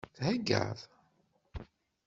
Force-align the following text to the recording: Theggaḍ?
Theggaḍ? 0.25 0.79